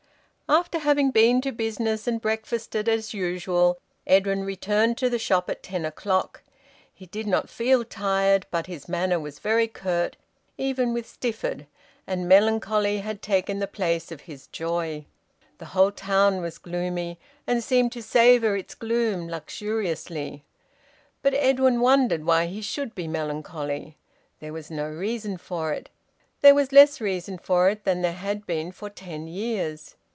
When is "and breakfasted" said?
2.09-2.89